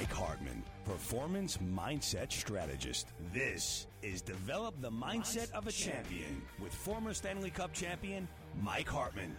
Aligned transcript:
Mike 0.00 0.12
Hartman, 0.14 0.62
performance 0.86 1.58
mindset 1.58 2.32
strategist. 2.32 3.08
This 3.34 3.86
is 4.00 4.22
Develop 4.22 4.80
the 4.80 4.90
Mindset 4.90 5.52
of 5.52 5.66
a 5.66 5.72
Champion 5.72 6.40
with 6.58 6.72
former 6.74 7.12
Stanley 7.12 7.50
Cup 7.50 7.74
champion 7.74 8.26
Mike 8.62 8.88
Hartman. 8.88 9.36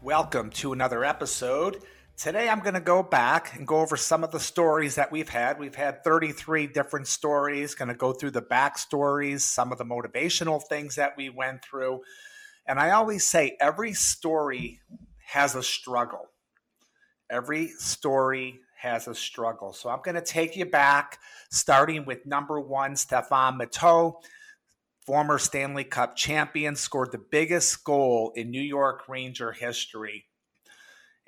Welcome 0.00 0.50
to 0.50 0.72
another 0.72 1.04
episode. 1.04 1.82
Today 2.16 2.48
I'm 2.48 2.60
going 2.60 2.74
to 2.74 2.80
go 2.80 3.02
back 3.02 3.56
and 3.56 3.66
go 3.66 3.80
over 3.80 3.96
some 3.96 4.22
of 4.22 4.30
the 4.30 4.38
stories 4.38 4.94
that 4.94 5.10
we've 5.10 5.28
had. 5.28 5.58
We've 5.58 5.74
had 5.74 6.04
33 6.04 6.68
different 6.68 7.08
stories, 7.08 7.74
going 7.74 7.88
to 7.88 7.94
go 7.94 8.12
through 8.12 8.30
the 8.30 8.40
backstories, 8.40 9.40
some 9.40 9.72
of 9.72 9.78
the 9.78 9.84
motivational 9.84 10.62
things 10.62 10.94
that 10.94 11.14
we 11.16 11.28
went 11.28 11.64
through. 11.64 12.02
And 12.68 12.78
I 12.78 12.92
always 12.92 13.26
say 13.26 13.56
every 13.60 13.94
story 13.94 14.78
has 15.26 15.56
a 15.56 15.62
struggle. 15.64 16.28
Every 17.28 17.66
story 17.78 18.60
has 18.82 19.06
a 19.06 19.14
struggle. 19.14 19.72
So 19.72 19.88
I'm 19.88 20.00
going 20.02 20.16
to 20.16 20.20
take 20.20 20.56
you 20.56 20.66
back, 20.66 21.20
starting 21.50 22.04
with 22.04 22.26
number 22.26 22.58
one, 22.58 22.96
Stefan 22.96 23.56
Matteau, 23.56 24.16
former 25.06 25.38
Stanley 25.38 25.84
Cup 25.84 26.16
champion, 26.16 26.74
scored 26.74 27.12
the 27.12 27.18
biggest 27.18 27.84
goal 27.84 28.32
in 28.34 28.50
New 28.50 28.60
York 28.60 29.08
Ranger 29.08 29.52
history. 29.52 30.26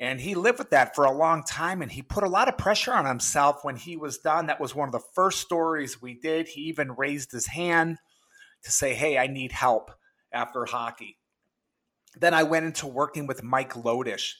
And 0.01 0.21
he 0.21 0.35
lived 0.35 0.59
with 0.59 0.71
that 0.71 0.97
for 0.97 1.05
a 1.05 1.17
long 1.17 1.45
time, 1.45 1.81
and 1.81 1.93
he 1.93 2.03
put 2.03 2.25
a 2.25 2.29
lot 2.29 2.49
of 2.49 2.59
pressure 2.59 2.93
on 2.93 3.07
himself 3.07 3.61
when 3.63 3.77
he 3.77 3.97
was 3.97 4.19
done. 4.19 4.47
That 4.47 4.61
was 4.61 4.75
one 4.75 4.89
of 4.89 4.93
the 4.93 5.07
first 5.15 5.41
stories 5.41 6.03
we 6.03 6.15
did. 6.15 6.49
He 6.49 6.63
even 6.63 6.97
raised 6.97 7.31
his 7.31 7.47
hand 7.47 7.99
to 8.65 8.73
say, 8.73 8.95
Hey, 8.95 9.17
I 9.17 9.29
need 9.29 9.53
help 9.53 9.93
after 10.33 10.65
hockey. 10.65 11.19
Then 12.19 12.35
I 12.35 12.43
went 12.43 12.67
into 12.67 12.89
working 12.89 13.29
with 13.29 13.45
Mike 13.45 13.75
Lodish. 13.75 14.33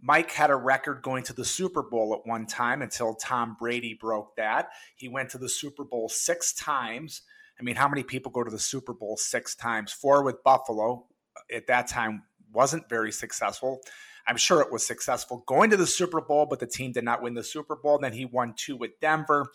Mike 0.00 0.30
had 0.30 0.50
a 0.50 0.56
record 0.56 1.02
going 1.02 1.24
to 1.24 1.32
the 1.32 1.44
Super 1.44 1.82
Bowl 1.82 2.14
at 2.14 2.28
one 2.28 2.46
time 2.46 2.82
until 2.82 3.14
Tom 3.14 3.56
Brady 3.58 3.94
broke 3.94 4.36
that. 4.36 4.68
He 4.94 5.08
went 5.08 5.30
to 5.30 5.38
the 5.38 5.48
Super 5.48 5.84
Bowl 5.84 6.08
six 6.08 6.52
times. 6.52 7.22
I 7.58 7.64
mean, 7.64 7.76
how 7.76 7.88
many 7.88 8.04
people 8.04 8.30
go 8.30 8.44
to 8.44 8.50
the 8.50 8.58
Super 8.58 8.92
Bowl 8.92 9.16
six 9.16 9.56
times? 9.56 9.92
Four 9.92 10.22
with 10.22 10.44
Buffalo 10.44 11.06
uh, 11.36 11.56
at 11.56 11.66
that 11.66 11.88
time 11.88 12.22
wasn't 12.52 12.88
very 12.88 13.10
successful. 13.10 13.80
I'm 14.26 14.36
sure 14.36 14.60
it 14.60 14.70
was 14.70 14.86
successful 14.86 15.42
going 15.46 15.70
to 15.70 15.76
the 15.76 15.86
Super 15.86 16.20
Bowl, 16.20 16.46
but 16.46 16.60
the 16.60 16.66
team 16.66 16.92
did 16.92 17.04
not 17.04 17.22
win 17.22 17.34
the 17.34 17.42
Super 17.42 17.74
Bowl. 17.74 17.98
Then 17.98 18.12
he 18.12 18.24
won 18.26 18.54
two 18.56 18.76
with 18.76 19.00
Denver. 19.00 19.46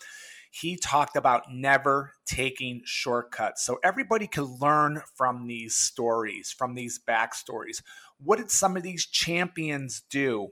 He 0.50 0.76
talked 0.76 1.16
about 1.16 1.52
never 1.52 2.12
taking 2.26 2.82
shortcuts. 2.84 3.64
So 3.64 3.78
everybody 3.82 4.26
can 4.26 4.44
learn 4.60 5.02
from 5.16 5.46
these 5.46 5.74
stories, 5.74 6.54
from 6.56 6.74
these 6.74 7.00
backstories. 7.08 7.82
What 8.24 8.38
did 8.38 8.50
some 8.50 8.76
of 8.76 8.82
these 8.82 9.06
champions 9.06 10.02
do 10.08 10.48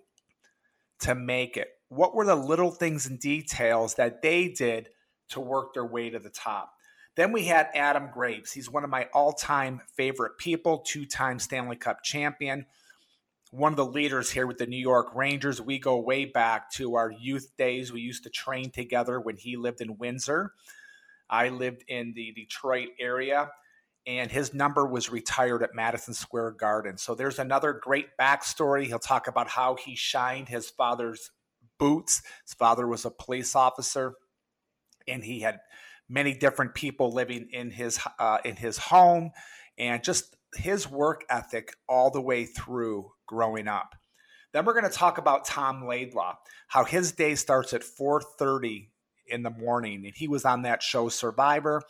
to 1.00 1.14
make 1.14 1.56
it? 1.56 1.68
What 1.88 2.14
were 2.14 2.26
the 2.26 2.34
little 2.34 2.70
things 2.70 3.06
and 3.06 3.18
details 3.18 3.94
that 3.94 4.22
they 4.22 4.48
did 4.48 4.90
to 5.30 5.40
work 5.40 5.74
their 5.74 5.86
way 5.86 6.10
to 6.10 6.18
the 6.18 6.30
top? 6.30 6.74
Then 7.14 7.32
we 7.32 7.44
had 7.44 7.68
Adam 7.74 8.10
Graves. 8.12 8.52
He's 8.52 8.70
one 8.70 8.84
of 8.84 8.90
my 8.90 9.08
all 9.12 9.32
time 9.32 9.80
favorite 9.96 10.38
people, 10.38 10.78
two 10.78 11.06
time 11.06 11.38
Stanley 11.38 11.76
Cup 11.76 12.02
champion, 12.02 12.66
one 13.50 13.72
of 13.72 13.76
the 13.76 13.86
leaders 13.86 14.30
here 14.30 14.46
with 14.46 14.58
the 14.58 14.66
New 14.66 14.78
York 14.78 15.14
Rangers. 15.14 15.60
We 15.60 15.78
go 15.78 15.98
way 15.98 16.24
back 16.24 16.70
to 16.72 16.94
our 16.94 17.10
youth 17.10 17.52
days. 17.58 17.92
We 17.92 18.00
used 18.00 18.24
to 18.24 18.30
train 18.30 18.70
together 18.70 19.20
when 19.20 19.36
he 19.36 19.56
lived 19.56 19.80
in 19.80 19.98
Windsor. 19.98 20.52
I 21.28 21.48
lived 21.48 21.84
in 21.88 22.12
the 22.14 22.32
Detroit 22.32 22.88
area 22.98 23.50
and 24.06 24.30
his 24.30 24.52
number 24.52 24.86
was 24.86 25.10
retired 25.10 25.62
at 25.62 25.74
Madison 25.74 26.14
Square 26.14 26.52
Garden. 26.52 26.98
So 26.98 27.14
there's 27.14 27.38
another 27.38 27.72
great 27.72 28.08
backstory. 28.20 28.84
He'll 28.86 28.98
talk 28.98 29.28
about 29.28 29.48
how 29.48 29.76
he 29.76 29.94
shined 29.94 30.48
his 30.48 30.70
father's 30.70 31.30
boots. 31.78 32.22
His 32.46 32.54
father 32.54 32.86
was 32.86 33.04
a 33.04 33.10
police 33.10 33.54
officer, 33.54 34.14
and 35.06 35.22
he 35.22 35.40
had 35.40 35.60
many 36.08 36.34
different 36.34 36.74
people 36.74 37.12
living 37.12 37.48
in 37.52 37.70
his 37.70 38.00
uh, 38.18 38.38
in 38.44 38.56
his 38.56 38.78
home, 38.78 39.30
and 39.78 40.02
just 40.02 40.36
his 40.54 40.90
work 40.90 41.24
ethic 41.30 41.74
all 41.88 42.10
the 42.10 42.20
way 42.20 42.44
through 42.44 43.10
growing 43.26 43.68
up. 43.68 43.94
Then 44.52 44.64
we're 44.64 44.74
going 44.74 44.90
to 44.90 44.90
talk 44.90 45.16
about 45.16 45.46
Tom 45.46 45.86
Laidlaw, 45.86 46.36
how 46.68 46.84
his 46.84 47.12
day 47.12 47.34
starts 47.36 47.72
at 47.72 47.82
4:30 47.82 48.90
in 49.28 49.42
the 49.44 49.50
morning, 49.50 50.04
and 50.04 50.14
he 50.14 50.28
was 50.28 50.44
on 50.44 50.62
that 50.62 50.82
show 50.82 51.08
Survivor. 51.08 51.82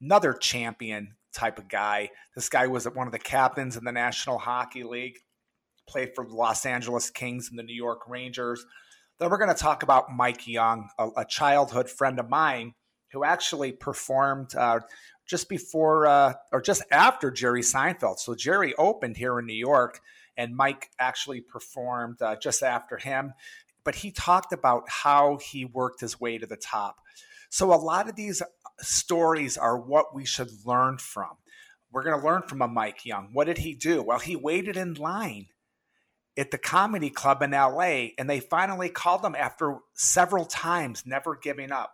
Another 0.00 0.32
champion 0.32 1.16
type 1.32 1.58
of 1.58 1.68
guy. 1.68 2.10
This 2.34 2.48
guy 2.48 2.66
was 2.66 2.86
one 2.86 3.06
of 3.06 3.12
the 3.12 3.18
captains 3.18 3.76
in 3.76 3.84
the 3.84 3.92
National 3.92 4.38
Hockey 4.38 4.82
League, 4.82 5.18
played 5.88 6.14
for 6.14 6.26
the 6.26 6.34
Los 6.34 6.66
Angeles 6.66 7.10
Kings 7.10 7.48
and 7.50 7.58
the 7.58 7.62
New 7.62 7.74
York 7.74 8.08
Rangers. 8.08 8.64
Then 9.18 9.30
we're 9.30 9.38
going 9.38 9.54
to 9.54 9.62
talk 9.62 9.82
about 9.82 10.10
Mike 10.10 10.46
Young, 10.46 10.88
a, 10.98 11.08
a 11.18 11.24
childhood 11.24 11.90
friend 11.90 12.18
of 12.18 12.28
mine 12.28 12.74
who 13.12 13.24
actually 13.24 13.72
performed 13.72 14.54
uh, 14.54 14.80
just 15.26 15.48
before 15.48 16.06
uh, 16.06 16.34
or 16.52 16.60
just 16.60 16.82
after 16.90 17.30
Jerry 17.30 17.62
Seinfeld. 17.62 18.18
So 18.18 18.34
Jerry 18.34 18.74
opened 18.76 19.16
here 19.16 19.38
in 19.38 19.46
New 19.46 19.52
York, 19.52 20.00
and 20.36 20.56
Mike 20.56 20.90
actually 20.98 21.40
performed 21.40 22.22
uh, 22.22 22.36
just 22.36 22.62
after 22.62 22.96
him. 22.96 23.34
But 23.84 23.96
he 23.96 24.10
talked 24.10 24.52
about 24.52 24.84
how 24.88 25.38
he 25.38 25.64
worked 25.64 26.00
his 26.00 26.20
way 26.20 26.38
to 26.38 26.46
the 26.46 26.56
top. 26.56 26.96
So 27.48 27.72
a 27.72 27.76
lot 27.76 28.08
of 28.08 28.14
these 28.14 28.42
stories 28.82 29.56
are 29.56 29.78
what 29.78 30.14
we 30.14 30.24
should 30.24 30.50
learn 30.64 30.98
from. 30.98 31.30
We're 31.92 32.04
going 32.04 32.20
to 32.20 32.26
learn 32.26 32.42
from 32.42 32.62
a 32.62 32.68
Mike 32.68 33.04
Young. 33.04 33.30
What 33.32 33.46
did 33.46 33.58
he 33.58 33.74
do? 33.74 34.02
Well, 34.02 34.20
he 34.20 34.36
waited 34.36 34.76
in 34.76 34.94
line 34.94 35.46
at 36.36 36.50
the 36.50 36.58
comedy 36.58 37.10
club 37.10 37.42
in 37.42 37.50
LA 37.50 38.10
and 38.16 38.30
they 38.30 38.40
finally 38.40 38.88
called 38.88 39.24
him 39.24 39.34
after 39.34 39.78
several 39.94 40.44
times, 40.44 41.04
never 41.04 41.36
giving 41.36 41.72
up. 41.72 41.92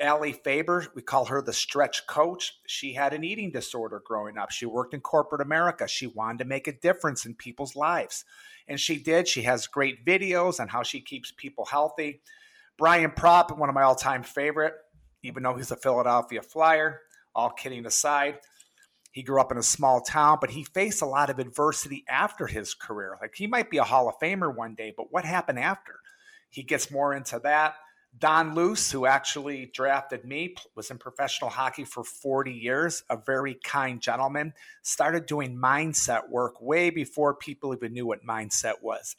Allie 0.00 0.32
Faber, 0.32 0.86
we 0.94 1.02
call 1.02 1.26
her 1.26 1.42
the 1.42 1.52
stretch 1.52 2.06
coach. 2.06 2.54
She 2.66 2.94
had 2.94 3.12
an 3.12 3.22
eating 3.22 3.52
disorder 3.52 4.02
growing 4.04 4.38
up. 4.38 4.50
She 4.50 4.64
worked 4.64 4.94
in 4.94 5.00
corporate 5.00 5.42
America. 5.42 5.86
She 5.86 6.06
wanted 6.06 6.38
to 6.38 6.44
make 6.46 6.66
a 6.66 6.72
difference 6.72 7.26
in 7.26 7.34
people's 7.34 7.76
lives. 7.76 8.24
And 8.66 8.80
she 8.80 8.96
did. 8.96 9.28
She 9.28 9.42
has 9.42 9.66
great 9.66 10.06
videos 10.06 10.58
on 10.58 10.68
how 10.68 10.82
she 10.82 11.02
keeps 11.02 11.32
people 11.36 11.66
healthy. 11.66 12.22
Brian 12.78 13.10
Propp, 13.10 13.56
one 13.58 13.68
of 13.68 13.74
my 13.74 13.82
all 13.82 13.94
time 13.94 14.22
favorite, 14.22 14.72
even 15.22 15.42
though 15.42 15.54
he's 15.54 15.70
a 15.70 15.76
Philadelphia 15.76 16.42
Flyer. 16.42 17.00
All 17.34 17.50
kidding 17.50 17.86
aside, 17.86 18.38
he 19.12 19.22
grew 19.22 19.40
up 19.40 19.52
in 19.52 19.58
a 19.58 19.62
small 19.62 20.00
town, 20.00 20.38
but 20.40 20.50
he 20.50 20.64
faced 20.64 21.02
a 21.02 21.06
lot 21.06 21.30
of 21.30 21.38
adversity 21.38 22.04
after 22.08 22.46
his 22.46 22.74
career. 22.74 23.16
Like 23.20 23.34
he 23.34 23.46
might 23.46 23.70
be 23.70 23.78
a 23.78 23.84
Hall 23.84 24.08
of 24.08 24.18
Famer 24.20 24.54
one 24.54 24.74
day, 24.74 24.92
but 24.96 25.12
what 25.12 25.24
happened 25.24 25.58
after? 25.58 25.94
He 26.48 26.62
gets 26.62 26.90
more 26.90 27.14
into 27.14 27.38
that. 27.40 27.74
Don 28.18 28.54
Luce, 28.54 28.90
who 28.90 29.06
actually 29.06 29.70
drafted 29.72 30.24
me, 30.24 30.56
was 30.74 30.90
in 30.90 30.98
professional 30.98 31.50
hockey 31.50 31.84
for 31.84 32.02
40 32.02 32.52
years, 32.52 33.04
a 33.08 33.16
very 33.16 33.54
kind 33.62 34.00
gentleman, 34.00 34.52
started 34.82 35.26
doing 35.26 35.56
mindset 35.56 36.28
work 36.28 36.60
way 36.60 36.90
before 36.90 37.34
people 37.34 37.72
even 37.72 37.92
knew 37.92 38.06
what 38.06 38.26
mindset 38.26 38.82
was. 38.82 39.14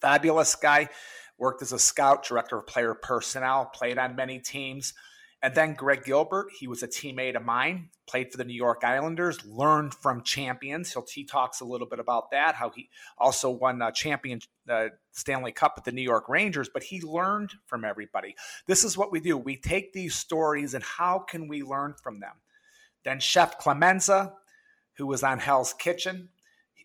Fabulous 0.00 0.54
guy 0.54 0.90
worked 1.38 1.62
as 1.62 1.72
a 1.72 1.78
scout, 1.78 2.24
director 2.24 2.58
of 2.58 2.66
player 2.66 2.94
personnel, 2.94 3.66
played 3.66 3.98
on 3.98 4.16
many 4.16 4.38
teams. 4.38 4.94
And 5.42 5.54
then 5.54 5.74
Greg 5.74 6.04
Gilbert, 6.04 6.48
he 6.58 6.66
was 6.66 6.82
a 6.82 6.88
teammate 6.88 7.36
of 7.36 7.44
mine, 7.44 7.90
played 8.08 8.32
for 8.32 8.38
the 8.38 8.44
New 8.44 8.54
York 8.54 8.82
Islanders, 8.82 9.44
learned 9.44 9.94
from 9.94 10.22
champions. 10.22 10.92
He'll, 10.92 11.06
he 11.12 11.24
talks 11.24 11.60
a 11.60 11.64
little 11.64 11.86
bit 11.86 11.98
about 11.98 12.30
that, 12.30 12.54
how 12.54 12.70
he 12.70 12.88
also 13.18 13.50
won 13.50 13.82
a 13.82 13.92
champion 13.92 14.40
uh, 14.68 14.88
Stanley 15.12 15.52
Cup 15.52 15.74
with 15.76 15.84
the 15.84 15.92
New 15.92 16.02
York 16.02 16.28
Rangers, 16.28 16.70
but 16.72 16.82
he 16.82 17.00
learned 17.02 17.52
from 17.66 17.84
everybody. 17.84 18.34
This 18.66 18.82
is 18.82 18.96
what 18.96 19.12
we 19.12 19.20
do. 19.20 19.36
We 19.36 19.56
take 19.56 19.92
these 19.92 20.14
stories 20.14 20.72
and 20.72 20.82
how 20.82 21.18
can 21.18 21.48
we 21.48 21.62
learn 21.62 21.94
from 22.02 22.20
them? 22.20 22.34
Then 23.04 23.20
Chef 23.20 23.58
Clemenza, 23.58 24.32
who 24.94 25.06
was 25.06 25.22
on 25.22 25.38
Hell's 25.38 25.74
Kitchen, 25.74 26.30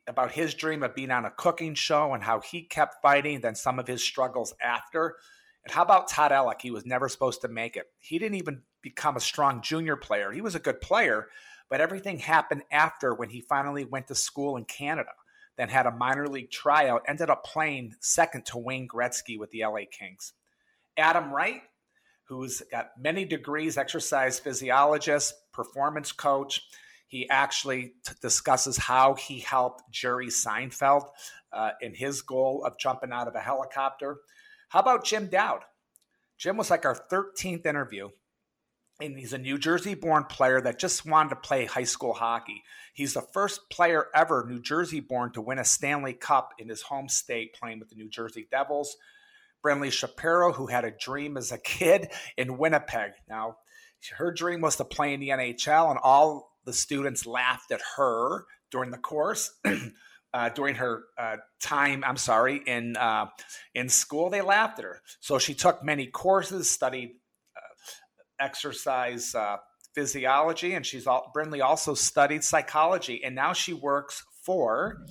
about 0.07 0.31
his 0.31 0.53
dream 0.53 0.83
of 0.83 0.95
being 0.95 1.11
on 1.11 1.25
a 1.25 1.31
cooking 1.31 1.75
show 1.75 2.13
and 2.13 2.23
how 2.23 2.39
he 2.39 2.63
kept 2.63 3.01
fighting, 3.01 3.41
then 3.41 3.55
some 3.55 3.79
of 3.79 3.87
his 3.87 4.03
struggles 4.03 4.53
after. 4.61 5.15
And 5.63 5.73
how 5.73 5.83
about 5.83 6.09
Todd 6.09 6.31
Elik? 6.31 6.61
He 6.61 6.71
was 6.71 6.85
never 6.85 7.07
supposed 7.07 7.41
to 7.41 7.47
make 7.47 7.77
it. 7.77 7.85
He 7.99 8.17
didn't 8.17 8.37
even 8.37 8.63
become 8.81 9.15
a 9.15 9.21
strong 9.21 9.61
junior 9.61 9.95
player. 9.95 10.31
He 10.31 10.41
was 10.41 10.55
a 10.55 10.59
good 10.59 10.81
player, 10.81 11.27
but 11.69 11.81
everything 11.81 12.17
happened 12.17 12.63
after 12.71 13.13
when 13.13 13.29
he 13.29 13.41
finally 13.41 13.85
went 13.85 14.07
to 14.07 14.15
school 14.15 14.57
in 14.57 14.65
Canada, 14.65 15.11
then 15.57 15.69
had 15.69 15.85
a 15.85 15.91
minor 15.91 16.27
league 16.27 16.51
tryout, 16.51 17.03
ended 17.07 17.29
up 17.29 17.43
playing 17.43 17.93
second 17.99 18.45
to 18.47 18.57
Wayne 18.57 18.87
Gretzky 18.87 19.37
with 19.37 19.51
the 19.51 19.63
LA 19.63 19.81
Kings. 19.91 20.33
Adam 20.97 21.31
Wright, 21.31 21.61
who's 22.23 22.61
got 22.71 22.91
many 22.99 23.25
degrees, 23.25 23.77
exercise 23.77 24.39
physiologist, 24.39 25.33
performance 25.53 26.11
coach, 26.11 26.61
he 27.11 27.29
actually 27.29 27.91
t- 28.05 28.13
discusses 28.21 28.77
how 28.77 29.15
he 29.15 29.39
helped 29.39 29.83
Jerry 29.91 30.27
Seinfeld 30.27 31.09
uh, 31.51 31.71
in 31.81 31.93
his 31.93 32.21
goal 32.21 32.63
of 32.65 32.79
jumping 32.79 33.11
out 33.11 33.27
of 33.27 33.35
a 33.35 33.41
helicopter. 33.41 34.19
How 34.69 34.79
about 34.79 35.03
Jim 35.03 35.27
Dowd? 35.27 35.59
Jim 36.37 36.55
was 36.55 36.69
like 36.69 36.85
our 36.85 36.95
13th 36.95 37.65
interview. 37.65 38.07
And 39.01 39.19
he's 39.19 39.33
a 39.33 39.37
New 39.37 39.57
Jersey 39.57 39.93
born 39.93 40.23
player 40.23 40.61
that 40.61 40.79
just 40.79 41.05
wanted 41.05 41.31
to 41.31 41.35
play 41.35 41.65
high 41.65 41.83
school 41.83 42.13
hockey. 42.13 42.63
He's 42.93 43.13
the 43.13 43.27
first 43.33 43.69
player 43.69 44.05
ever 44.15 44.45
New 44.47 44.61
Jersey 44.61 45.01
born 45.01 45.33
to 45.33 45.41
win 45.41 45.59
a 45.59 45.65
Stanley 45.65 46.13
Cup 46.13 46.53
in 46.59 46.69
his 46.69 46.83
home 46.83 47.09
state 47.09 47.53
playing 47.59 47.79
with 47.79 47.89
the 47.89 47.95
New 47.95 48.09
Jersey 48.09 48.47
Devils. 48.49 48.95
Brinley 49.61 49.91
Shapiro, 49.91 50.53
who 50.53 50.67
had 50.67 50.85
a 50.85 50.91
dream 50.97 51.35
as 51.35 51.51
a 51.51 51.57
kid 51.57 52.09
in 52.37 52.57
Winnipeg. 52.57 53.11
Now, 53.27 53.57
her 54.17 54.31
dream 54.31 54.61
was 54.61 54.77
to 54.77 54.85
play 54.85 55.13
in 55.13 55.19
the 55.19 55.29
NHL, 55.29 55.89
and 55.89 55.99
all 56.01 56.50
the 56.65 56.73
students 56.73 57.25
laughed 57.25 57.71
at 57.71 57.81
her 57.97 58.45
during 58.71 58.91
the 58.91 58.97
course. 58.97 59.51
Uh, 60.33 60.47
during 60.47 60.75
her 60.75 61.03
uh, 61.17 61.35
time, 61.61 62.05
I'm 62.07 62.15
sorry, 62.15 62.61
in 62.65 62.95
uh, 62.95 63.25
in 63.75 63.89
school, 63.89 64.29
they 64.29 64.39
laughed 64.39 64.79
at 64.79 64.85
her. 64.85 65.01
So 65.19 65.39
she 65.39 65.53
took 65.53 65.83
many 65.83 66.07
courses, 66.07 66.69
studied 66.69 67.17
uh, 67.57 67.59
exercise 68.39 69.35
uh, 69.35 69.57
physiology, 69.93 70.73
and 70.73 70.85
she's 70.85 71.05
all, 71.05 71.33
Brinley 71.35 71.61
also 71.61 71.93
studied 71.95 72.45
psychology, 72.45 73.21
and 73.25 73.35
now 73.35 73.51
she 73.51 73.73
works 73.73 74.23
for 74.41 75.05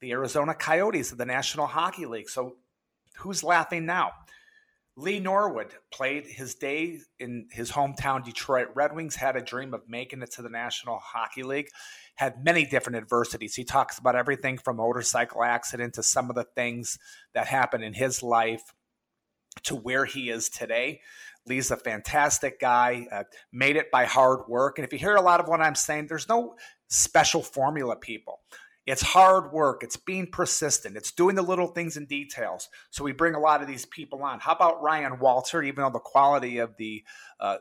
the 0.00 0.12
Arizona 0.12 0.54
Coyotes 0.54 1.12
of 1.12 1.18
the 1.18 1.26
National 1.26 1.66
Hockey 1.66 2.06
League. 2.06 2.30
So 2.30 2.56
who's 3.18 3.44
laughing 3.44 3.86
now? 3.86 4.12
Lee 4.98 5.20
Norwood 5.20 5.74
played 5.92 6.26
his 6.26 6.54
day 6.54 7.00
in 7.18 7.48
his 7.50 7.70
hometown 7.70 8.24
Detroit 8.24 8.68
Red 8.74 8.94
Wings, 8.94 9.16
had 9.16 9.36
a 9.36 9.42
dream 9.42 9.74
of 9.74 9.82
making 9.88 10.22
it 10.22 10.32
to 10.32 10.42
the 10.42 10.48
National 10.48 10.98
Hockey 10.98 11.42
League, 11.42 11.68
had 12.14 12.42
many 12.42 12.64
different 12.64 12.96
adversities. 12.96 13.54
He 13.54 13.64
talks 13.64 13.98
about 13.98 14.16
everything 14.16 14.56
from 14.56 14.76
motorcycle 14.76 15.44
accident 15.44 15.94
to 15.94 16.02
some 16.02 16.30
of 16.30 16.36
the 16.36 16.44
things 16.44 16.98
that 17.34 17.46
happened 17.46 17.84
in 17.84 17.92
his 17.92 18.22
life 18.22 18.72
to 19.64 19.74
where 19.74 20.06
he 20.06 20.30
is 20.30 20.48
today. 20.48 21.00
Lee's 21.46 21.70
a 21.70 21.76
fantastic 21.76 22.58
guy, 22.58 23.06
uh, 23.12 23.24
made 23.52 23.76
it 23.76 23.90
by 23.90 24.06
hard 24.06 24.48
work. 24.48 24.78
And 24.78 24.86
if 24.86 24.92
you 24.94 24.98
hear 24.98 25.14
a 25.14 25.20
lot 25.20 25.40
of 25.40 25.48
what 25.48 25.60
I'm 25.60 25.74
saying, 25.74 26.06
there's 26.06 26.28
no 26.28 26.56
special 26.88 27.42
formula, 27.42 27.96
people. 27.96 28.40
It's 28.86 29.02
hard 29.02 29.52
work. 29.52 29.82
It's 29.82 29.96
being 29.96 30.28
persistent. 30.30 30.96
It's 30.96 31.10
doing 31.10 31.34
the 31.34 31.42
little 31.42 31.68
things 31.68 31.96
in 31.96 32.06
details. 32.06 32.68
So 32.90 33.02
we 33.02 33.12
bring 33.12 33.34
a 33.34 33.40
lot 33.40 33.60
of 33.60 33.66
these 33.66 33.84
people 33.84 34.22
on. 34.22 34.38
How 34.38 34.52
about 34.52 34.82
Ryan 34.82 35.18
Walter? 35.18 35.62
Even 35.62 35.82
though 35.82 35.90
the 35.90 35.98
quality 35.98 36.58
of 36.58 36.76
the 36.76 37.04
uh, 37.40 37.56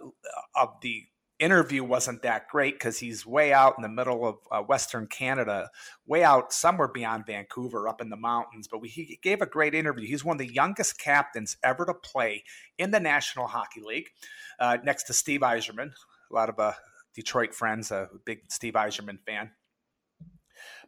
of 0.56 0.75
the 0.81 1.04
interview 1.39 1.83
wasn't 1.83 2.22
that 2.22 2.48
great 2.48 2.75
because 2.75 3.00
he's 3.00 3.25
way 3.25 3.51
out 3.51 3.74
in 3.77 3.81
the 3.81 3.89
middle 3.89 4.25
of 4.25 4.36
uh, 4.51 4.62
Western 4.62 5.07
Canada, 5.07 5.69
way 6.06 6.24
out 6.24 6.54
somewhere 6.54 6.88
beyond 6.88 7.25
Vancouver, 7.25 7.88
up 7.88 8.01
in 8.01 8.10
the 8.10 8.16
mountains. 8.16 8.68
But 8.68 8.80
we, 8.80 8.88
he 8.88 9.19
gave 9.22 9.42
a 9.42 9.45
great 9.45 9.75
interview. 9.75 10.07
He's 10.07 10.24
one 10.24 10.36
of 10.36 10.48
the 10.48 10.54
youngest 10.54 11.00
captains 11.00 11.57
ever 11.63 11.86
to 11.86 11.94
play 11.94 12.44
in 12.77 12.92
the 12.92 13.00
National 13.00 13.48
Hockey 13.48 13.81
League, 13.81 14.10
uh, 14.60 14.77
next 14.83 15.04
to 15.04 15.13
Steve 15.13 15.42
Yzerman. 15.42 15.92
A 16.31 16.33
lot 16.33 16.50
of 16.50 16.60
uh, 16.60 16.74
Detroit 17.13 17.54
friends, 17.54 17.92
a 17.92 18.10
big 18.25 18.39
Steve 18.50 18.74
Yzerman 18.74 19.19
fan. 19.25 19.51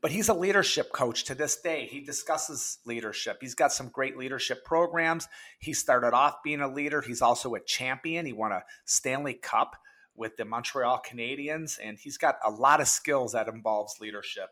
But 0.02 0.12
he's 0.12 0.30
a 0.30 0.34
leadership 0.34 0.92
coach 0.92 1.24
to 1.26 1.36
this 1.36 1.56
day. 1.56 1.88
He 1.90 2.02
discusses 2.02 2.80
leadership. 2.86 3.38
He's 3.42 3.56
got 3.56 3.74
some 3.74 3.90
great 3.90 4.18
leadership 4.18 4.64
programs. 4.64 5.28
He 5.60 5.74
started 5.74 6.14
off 6.14 6.44
being 6.44 6.62
a 6.62 6.72
leader. 6.72 7.02
He's 7.02 7.22
also 7.22 7.56
a 7.56 7.60
champion. 7.60 8.26
He 8.26 8.34
won 8.34 8.52
a 8.52 8.64
Stanley 8.86 9.34
Cup 9.34 9.76
with 10.16 10.36
the 10.38 10.46
Montreal 10.46 11.02
Canadiens, 11.08 11.78
and 11.82 11.98
he's 11.98 12.18
got 12.18 12.38
a 12.44 12.50
lot 12.50 12.82
of 12.82 12.88
skills 12.88 13.34
that 13.34 13.48
involves 13.48 14.00
leadership. 14.02 14.50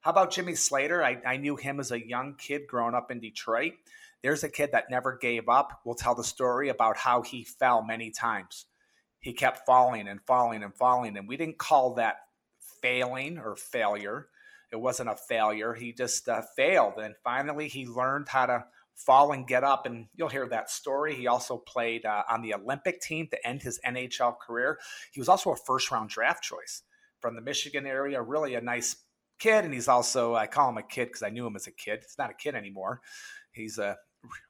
How 0.00 0.10
about 0.10 0.30
Jimmy 0.30 0.54
Slater? 0.54 1.02
I, 1.02 1.20
I 1.26 1.36
knew 1.36 1.56
him 1.56 1.78
as 1.78 1.92
a 1.92 2.06
young 2.06 2.34
kid 2.36 2.62
growing 2.68 2.94
up 2.94 3.10
in 3.10 3.20
Detroit. 3.20 3.74
There's 4.22 4.44
a 4.44 4.48
kid 4.48 4.70
that 4.72 4.90
never 4.90 5.16
gave 5.16 5.48
up. 5.48 5.80
We'll 5.84 5.96
tell 5.96 6.14
the 6.14 6.24
story 6.24 6.68
about 6.68 6.96
how 6.96 7.22
he 7.22 7.44
fell 7.44 7.82
many 7.82 8.10
times. 8.10 8.66
He 9.20 9.32
kept 9.32 9.66
falling 9.66 10.08
and 10.08 10.20
falling 10.26 10.62
and 10.62 10.74
falling, 10.74 11.16
and 11.16 11.28
we 11.28 11.36
didn't 11.36 11.58
call 11.58 11.94
that 11.94 12.16
failing 12.80 13.38
or 13.38 13.56
failure. 13.56 14.28
It 14.72 14.80
wasn't 14.80 15.10
a 15.10 15.16
failure. 15.16 15.74
He 15.74 15.92
just 15.92 16.28
uh, 16.28 16.42
failed. 16.56 16.94
And 16.96 17.14
finally, 17.22 17.68
he 17.68 17.86
learned 17.86 18.28
how 18.28 18.46
to 18.46 18.64
fall 18.94 19.32
and 19.32 19.46
get 19.46 19.64
up. 19.64 19.84
And 19.86 20.06
you'll 20.14 20.28
hear 20.28 20.48
that 20.48 20.70
story. 20.70 21.14
He 21.14 21.26
also 21.26 21.58
played 21.58 22.06
uh, 22.06 22.22
on 22.30 22.42
the 22.42 22.54
Olympic 22.54 23.00
team 23.00 23.28
to 23.30 23.46
end 23.46 23.62
his 23.62 23.78
NHL 23.86 24.38
career. 24.38 24.78
He 25.12 25.20
was 25.20 25.28
also 25.28 25.52
a 25.52 25.56
first 25.56 25.90
round 25.90 26.08
draft 26.08 26.42
choice 26.42 26.82
from 27.20 27.36
the 27.36 27.42
Michigan 27.42 27.86
area. 27.86 28.22
Really 28.22 28.54
a 28.54 28.60
nice 28.60 28.96
kid. 29.38 29.64
And 29.64 29.74
he's 29.74 29.88
also, 29.88 30.34
I 30.34 30.46
call 30.46 30.70
him 30.70 30.78
a 30.78 30.82
kid 30.82 31.06
because 31.06 31.22
I 31.22 31.30
knew 31.30 31.46
him 31.46 31.56
as 31.56 31.66
a 31.66 31.72
kid. 31.72 32.00
He's 32.02 32.18
not 32.18 32.30
a 32.30 32.34
kid 32.34 32.54
anymore. 32.54 33.02
He's 33.52 33.78
a 33.78 33.98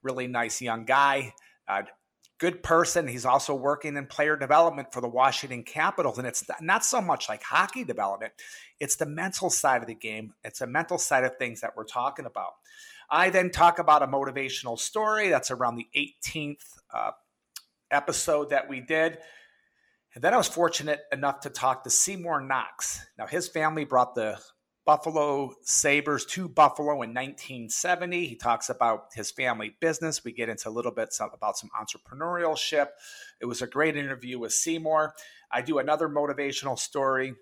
really 0.02 0.28
nice 0.28 0.60
young 0.62 0.84
guy. 0.84 1.34
Uh, 1.66 1.82
good 2.42 2.60
person. 2.60 3.06
He's 3.06 3.24
also 3.24 3.54
working 3.54 3.96
in 3.96 4.06
player 4.06 4.36
development 4.36 4.92
for 4.92 5.00
the 5.00 5.08
Washington 5.08 5.62
Capitals. 5.62 6.18
And 6.18 6.26
it's 6.26 6.44
not 6.60 6.84
so 6.84 7.00
much 7.00 7.28
like 7.28 7.40
hockey 7.40 7.84
development, 7.84 8.32
it's 8.80 8.96
the 8.96 9.06
mental 9.06 9.48
side 9.48 9.80
of 9.80 9.86
the 9.86 9.94
game. 9.94 10.34
It's 10.42 10.60
a 10.60 10.66
mental 10.66 10.98
side 10.98 11.22
of 11.22 11.36
things 11.36 11.60
that 11.60 11.76
we're 11.76 11.84
talking 11.84 12.26
about. 12.26 12.54
I 13.08 13.30
then 13.30 13.50
talk 13.50 13.78
about 13.78 14.02
a 14.02 14.08
motivational 14.08 14.76
story. 14.76 15.28
That's 15.28 15.52
around 15.52 15.76
the 15.76 15.86
18th 15.96 16.64
uh, 16.92 17.12
episode 17.92 18.50
that 18.50 18.68
we 18.68 18.80
did. 18.80 19.18
And 20.16 20.24
then 20.24 20.34
I 20.34 20.36
was 20.36 20.48
fortunate 20.48 20.98
enough 21.12 21.42
to 21.42 21.50
talk 21.50 21.84
to 21.84 21.90
Seymour 21.90 22.40
Knox. 22.40 23.06
Now, 23.18 23.28
his 23.28 23.48
family 23.48 23.84
brought 23.84 24.16
the 24.16 24.40
Buffalo 24.84 25.52
Sabres 25.62 26.24
to 26.26 26.48
Buffalo 26.48 26.94
in 27.02 27.10
1970. 27.10 28.26
He 28.26 28.34
talks 28.34 28.68
about 28.68 29.06
his 29.14 29.30
family 29.30 29.76
business. 29.80 30.24
We 30.24 30.32
get 30.32 30.48
into 30.48 30.68
a 30.68 30.70
little 30.70 30.90
bit 30.90 31.12
some, 31.12 31.30
about 31.32 31.56
some 31.56 31.70
entrepreneurship. 31.78 32.88
It 33.40 33.46
was 33.46 33.62
a 33.62 33.66
great 33.66 33.96
interview 33.96 34.38
with 34.38 34.52
Seymour. 34.52 35.14
I 35.52 35.62
do 35.62 35.78
another 35.78 36.08
motivational 36.08 36.78
story 36.78 37.34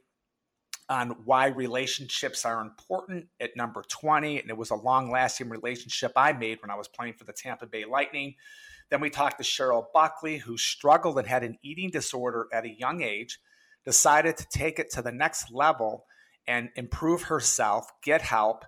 on 0.91 1.11
why 1.25 1.47
relationships 1.47 2.45
are 2.45 2.61
important 2.61 3.29
at 3.41 3.57
number 3.57 3.85
20. 3.89 4.41
And 4.41 4.51
it 4.51 4.57
was 4.57 4.71
a 4.71 4.75
long 4.75 5.11
lasting 5.11 5.49
relationship 5.49 6.13
I 6.17 6.33
made 6.33 6.61
when 6.61 6.71
I 6.71 6.77
was 6.77 6.89
playing 6.89 7.15
for 7.15 7.25
the 7.25 7.33
Tampa 7.33 7.67
Bay 7.67 7.85
Lightning. 7.85 8.35
Then 8.91 9.01
we 9.01 9.09
talked 9.09 9.39
to 9.39 9.45
Cheryl 9.45 9.87
Buckley, 9.95 10.39
who 10.39 10.59
struggled 10.59 11.17
and 11.19 11.29
had 11.29 11.45
an 11.45 11.59
eating 11.63 11.91
disorder 11.91 12.49
at 12.53 12.65
a 12.65 12.77
young 12.77 13.03
age, 13.03 13.39
decided 13.85 14.37
to 14.37 14.47
take 14.49 14.81
it 14.81 14.91
to 14.91 15.01
the 15.01 15.13
next 15.13 15.53
level 15.53 16.07
and 16.47 16.71
improve 16.77 17.23
herself, 17.25 17.87
get 18.03 18.23
help. 18.23 18.65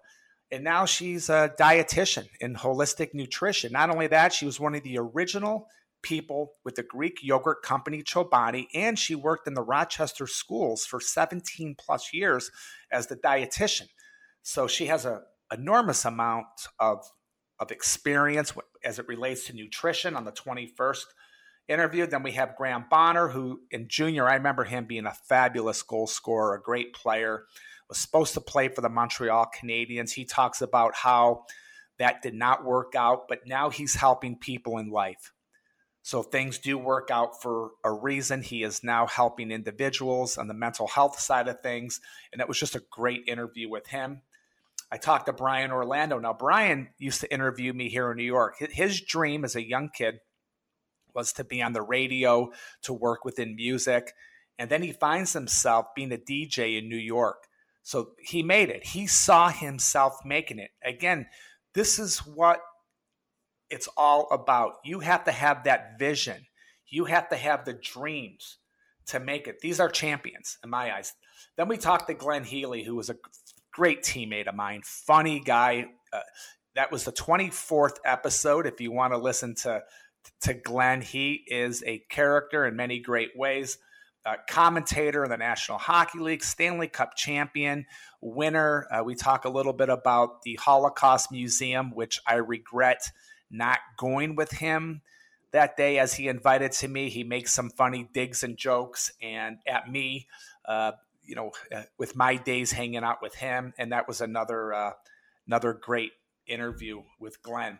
And 0.50 0.64
now 0.64 0.84
she's 0.84 1.28
a 1.28 1.52
dietitian 1.58 2.28
in 2.40 2.54
holistic 2.54 3.14
nutrition. 3.14 3.72
Not 3.72 3.90
only 3.90 4.06
that, 4.08 4.32
she 4.32 4.44
was 4.44 4.60
one 4.60 4.74
of 4.74 4.82
the 4.82 4.98
original 4.98 5.66
people 6.02 6.52
with 6.64 6.74
the 6.74 6.82
Greek 6.82 7.18
yogurt 7.22 7.62
company 7.62 8.02
Chobani, 8.02 8.66
and 8.74 8.98
she 8.98 9.14
worked 9.14 9.46
in 9.46 9.54
the 9.54 9.62
Rochester 9.62 10.26
schools 10.26 10.84
for 10.84 11.00
17 11.00 11.76
plus 11.78 12.12
years 12.12 12.50
as 12.90 13.06
the 13.06 13.16
dietitian. 13.16 13.88
So 14.42 14.66
she 14.66 14.86
has 14.86 15.06
an 15.06 15.20
enormous 15.52 16.04
amount 16.04 16.46
of, 16.78 17.04
of 17.58 17.70
experience 17.70 18.52
as 18.84 18.98
it 18.98 19.08
relates 19.08 19.46
to 19.46 19.52
nutrition 19.52 20.16
on 20.16 20.24
the 20.24 20.32
21st 20.32 21.04
interview. 21.72 22.06
Then 22.06 22.22
we 22.22 22.32
have 22.32 22.56
Graham 22.56 22.84
Bonner, 22.90 23.28
who 23.28 23.60
in 23.70 23.88
junior, 23.88 24.28
I 24.28 24.34
remember 24.34 24.64
him 24.64 24.84
being 24.84 25.06
a 25.06 25.12
fabulous 25.12 25.82
goal 25.82 26.06
scorer, 26.06 26.54
a 26.54 26.62
great 26.62 26.92
player, 26.94 27.44
was 27.88 27.98
supposed 27.98 28.34
to 28.34 28.40
play 28.40 28.68
for 28.68 28.80
the 28.80 28.88
Montreal 28.88 29.50
Canadiens. 29.58 30.12
He 30.12 30.24
talks 30.24 30.62
about 30.62 30.94
how 30.94 31.44
that 31.98 32.22
did 32.22 32.34
not 32.34 32.64
work 32.64 32.94
out, 32.94 33.28
but 33.28 33.46
now 33.46 33.70
he's 33.70 33.94
helping 33.94 34.38
people 34.38 34.78
in 34.78 34.90
life. 34.90 35.32
So 36.02 36.22
things 36.22 36.58
do 36.58 36.76
work 36.76 37.10
out 37.12 37.40
for 37.40 37.70
a 37.84 37.92
reason. 37.92 38.42
He 38.42 38.64
is 38.64 38.82
now 38.82 39.06
helping 39.06 39.50
individuals 39.52 40.36
on 40.36 40.48
the 40.48 40.54
mental 40.54 40.88
health 40.88 41.20
side 41.20 41.46
of 41.48 41.60
things. 41.60 42.00
And 42.32 42.40
it 42.40 42.48
was 42.48 42.58
just 42.58 42.74
a 42.74 42.82
great 42.90 43.22
interview 43.28 43.70
with 43.70 43.86
him. 43.86 44.22
I 44.90 44.96
talked 44.96 45.26
to 45.26 45.32
Brian 45.32 45.70
Orlando. 45.70 46.18
Now, 46.18 46.34
Brian 46.34 46.88
used 46.98 47.20
to 47.20 47.32
interview 47.32 47.72
me 47.72 47.88
here 47.88 48.10
in 48.10 48.16
New 48.16 48.24
York. 48.24 48.56
His 48.58 49.00
dream 49.00 49.44
as 49.44 49.54
a 49.54 49.66
young 49.66 49.90
kid 49.90 50.18
was 51.14 51.32
to 51.34 51.44
be 51.44 51.62
on 51.62 51.72
the 51.72 51.82
radio, 51.82 52.50
to 52.82 52.92
work 52.92 53.24
within 53.24 53.56
music. 53.56 54.12
And 54.58 54.70
then 54.70 54.82
he 54.82 54.92
finds 54.92 55.32
himself 55.32 55.86
being 55.94 56.12
a 56.12 56.18
DJ 56.18 56.78
in 56.78 56.88
New 56.88 56.96
York. 56.96 57.48
So 57.82 58.10
he 58.20 58.42
made 58.42 58.68
it. 58.68 58.86
He 58.86 59.06
saw 59.06 59.48
himself 59.48 60.18
making 60.24 60.58
it. 60.58 60.70
Again, 60.84 61.26
this 61.74 61.98
is 61.98 62.18
what 62.18 62.60
it's 63.70 63.88
all 63.96 64.28
about. 64.30 64.74
You 64.84 65.00
have 65.00 65.24
to 65.24 65.32
have 65.32 65.64
that 65.64 65.98
vision. 65.98 66.46
You 66.88 67.06
have 67.06 67.28
to 67.30 67.36
have 67.36 67.64
the 67.64 67.72
dreams 67.72 68.58
to 69.06 69.18
make 69.18 69.48
it. 69.48 69.60
These 69.60 69.80
are 69.80 69.88
champions 69.88 70.58
in 70.62 70.70
my 70.70 70.94
eyes. 70.94 71.14
Then 71.56 71.68
we 71.68 71.76
talked 71.76 72.06
to 72.08 72.14
Glenn 72.14 72.44
Healy, 72.44 72.84
who 72.84 72.94
was 72.94 73.10
a 73.10 73.16
great 73.72 74.02
teammate 74.02 74.46
of 74.46 74.54
mine, 74.54 74.82
funny 74.84 75.40
guy. 75.40 75.86
Uh, 76.12 76.20
that 76.74 76.92
was 76.92 77.04
the 77.04 77.12
24th 77.12 77.96
episode. 78.04 78.66
If 78.66 78.80
you 78.80 78.92
want 78.92 79.12
to 79.12 79.18
listen 79.18 79.54
to 79.62 79.80
to 80.42 80.54
Glenn. 80.54 81.00
He 81.00 81.44
is 81.46 81.82
a 81.86 81.98
character 82.08 82.66
in 82.66 82.76
many 82.76 83.00
great 83.00 83.36
ways. 83.36 83.78
Uh, 84.24 84.36
commentator 84.48 85.24
in 85.24 85.30
the 85.30 85.36
National 85.36 85.78
Hockey 85.78 86.20
League, 86.20 86.44
Stanley 86.44 86.86
Cup 86.86 87.16
champion, 87.16 87.86
winner. 88.20 88.86
Uh, 88.88 89.02
we 89.02 89.16
talk 89.16 89.44
a 89.44 89.48
little 89.48 89.72
bit 89.72 89.88
about 89.88 90.42
the 90.42 90.54
Holocaust 90.54 91.32
Museum, 91.32 91.92
which 91.92 92.20
I 92.24 92.34
regret 92.34 93.10
not 93.50 93.80
going 93.98 94.36
with 94.36 94.52
him 94.52 95.02
that 95.52 95.76
day 95.76 95.98
as 95.98 96.14
he 96.14 96.28
invited 96.28 96.72
to 96.72 96.88
me. 96.88 97.10
He 97.10 97.24
makes 97.24 97.54
some 97.54 97.70
funny 97.70 98.08
digs 98.12 98.42
and 98.42 98.56
jokes 98.56 99.12
and 99.20 99.58
at 99.66 99.90
me, 99.90 100.26
uh, 100.64 100.92
you 101.24 101.34
know, 101.34 101.52
uh, 101.74 101.82
with 101.98 102.16
my 102.16 102.36
days 102.36 102.72
hanging 102.72 103.04
out 103.04 103.22
with 103.22 103.34
him, 103.34 103.74
and 103.78 103.92
that 103.92 104.08
was 104.08 104.20
another 104.20 104.72
uh, 104.72 104.92
another 105.46 105.72
great 105.72 106.12
interview 106.46 107.02
with 107.20 107.42
Glenn. 107.42 107.78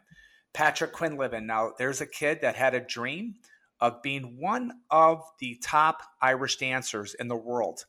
Patrick 0.55 0.93
Quinlivan. 0.93 1.45
Now, 1.45 1.73
there's 1.79 2.01
a 2.01 2.07
kid 2.07 2.41
that 2.43 2.57
had 2.57 2.75
a 2.75 2.81
dream 2.81 3.37
of 3.81 4.03
being 4.03 4.39
one 4.39 4.73
of 4.91 5.25
the 5.41 5.57
top 5.63 6.03
Irish 6.21 6.57
dancers 6.57 7.15
in 7.15 7.29
the 7.29 7.37
world. 7.37 7.85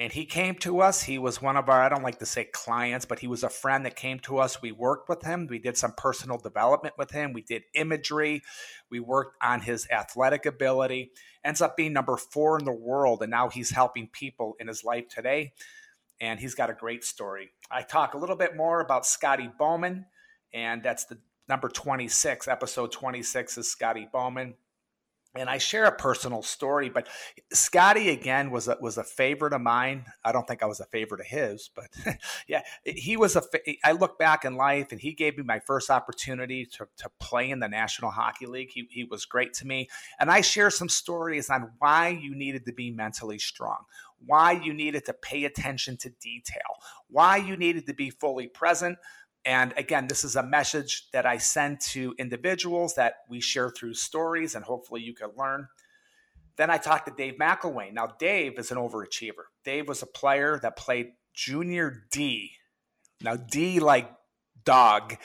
And 0.00 0.12
he 0.12 0.26
came 0.26 0.54
to 0.56 0.80
us. 0.80 1.02
He 1.02 1.18
was 1.18 1.42
one 1.42 1.56
of 1.56 1.68
our, 1.68 1.82
I 1.82 1.88
don't 1.88 2.04
like 2.04 2.20
to 2.20 2.26
say 2.26 2.44
clients, 2.44 3.04
but 3.04 3.18
he 3.18 3.26
was 3.26 3.42
a 3.42 3.48
friend 3.48 3.84
that 3.84 3.96
came 3.96 4.20
to 4.20 4.38
us. 4.38 4.62
We 4.62 4.70
worked 4.70 5.08
with 5.08 5.24
him. 5.24 5.48
We 5.50 5.58
did 5.58 5.76
some 5.76 5.92
personal 5.96 6.38
development 6.38 6.94
with 6.96 7.10
him. 7.10 7.32
We 7.32 7.42
did 7.42 7.64
imagery. 7.74 8.42
We 8.90 9.00
worked 9.00 9.36
on 9.42 9.60
his 9.60 9.88
athletic 9.90 10.46
ability. 10.46 11.10
Ends 11.44 11.60
up 11.60 11.76
being 11.76 11.92
number 11.92 12.16
four 12.16 12.58
in 12.60 12.64
the 12.64 12.72
world. 12.72 13.22
And 13.22 13.30
now 13.32 13.48
he's 13.48 13.70
helping 13.70 14.06
people 14.06 14.54
in 14.60 14.68
his 14.68 14.84
life 14.84 15.08
today. 15.08 15.52
And 16.20 16.38
he's 16.38 16.54
got 16.54 16.70
a 16.70 16.74
great 16.74 17.02
story. 17.04 17.50
I 17.68 17.82
talk 17.82 18.14
a 18.14 18.18
little 18.18 18.36
bit 18.36 18.56
more 18.56 18.80
about 18.80 19.04
Scotty 19.04 19.50
Bowman. 19.58 20.06
And 20.54 20.80
that's 20.82 21.06
the 21.06 21.18
number 21.48 21.68
26, 21.68 22.48
episode 22.48 22.92
26 22.92 23.58
is 23.58 23.70
Scotty 23.70 24.08
Bowman 24.12 24.54
and 25.34 25.48
I 25.48 25.58
share 25.58 25.84
a 25.84 25.92
personal 25.92 26.42
story, 26.42 26.88
but 26.88 27.06
Scotty 27.52 28.08
again 28.10 28.50
was 28.50 28.66
a, 28.66 28.76
was 28.80 28.96
a 28.96 29.04
favorite 29.04 29.52
of 29.52 29.60
mine. 29.60 30.06
I 30.24 30.32
don't 30.32 30.48
think 30.48 30.62
I 30.62 30.66
was 30.66 30.80
a 30.80 30.86
favorite 30.86 31.20
of 31.20 31.26
his, 31.26 31.70
but 31.74 31.88
yeah, 32.48 32.62
he 32.84 33.16
was 33.16 33.36
a. 33.36 33.42
I 33.84 33.92
look 33.92 34.18
back 34.18 34.44
in 34.44 34.56
life, 34.56 34.90
and 34.90 35.00
he 35.00 35.12
gave 35.12 35.36
me 35.36 35.44
my 35.44 35.60
first 35.60 35.90
opportunity 35.90 36.64
to, 36.66 36.88
to 36.98 37.10
play 37.20 37.50
in 37.50 37.60
the 37.60 37.68
National 37.68 38.10
Hockey 38.10 38.46
League. 38.46 38.70
He, 38.72 38.88
he 38.90 39.04
was 39.04 39.26
great 39.26 39.52
to 39.54 39.66
me, 39.66 39.88
and 40.18 40.30
I 40.30 40.40
share 40.40 40.70
some 40.70 40.88
stories 40.88 41.50
on 41.50 41.72
why 41.78 42.08
you 42.08 42.34
needed 42.34 42.64
to 42.66 42.72
be 42.72 42.90
mentally 42.90 43.38
strong, 43.38 43.84
why 44.24 44.52
you 44.52 44.72
needed 44.72 45.04
to 45.06 45.12
pay 45.12 45.44
attention 45.44 45.98
to 45.98 46.10
detail, 46.20 46.62
why 47.08 47.36
you 47.36 47.56
needed 47.56 47.86
to 47.86 47.94
be 47.94 48.10
fully 48.10 48.48
present, 48.48 48.98
and 49.44 49.72
again, 49.76 50.08
this 50.08 50.24
is 50.24 50.36
a 50.36 50.42
message 50.42 51.10
that 51.12 51.26
I 51.26 51.38
send 51.38 51.80
to 51.92 52.14
individuals 52.18 52.94
that 52.94 53.16
we 53.28 53.40
share 53.40 53.70
through 53.70 53.94
stories, 53.94 54.54
and 54.54 54.64
hopefully 54.64 55.02
you 55.02 55.14
can 55.14 55.30
learn. 55.38 55.68
Then 56.56 56.70
I 56.70 56.78
talked 56.78 57.06
to 57.06 57.14
Dave 57.16 57.38
McIlwain. 57.38 57.92
Now, 57.92 58.08
Dave 58.18 58.58
is 58.58 58.70
an 58.70 58.78
overachiever. 58.78 59.44
Dave 59.64 59.86
was 59.86 60.02
a 60.02 60.06
player 60.06 60.58
that 60.62 60.76
played 60.76 61.12
junior 61.32 62.04
D. 62.10 62.50
Now, 63.22 63.36
D 63.36 63.78
like 63.78 64.10
dog. 64.64 65.16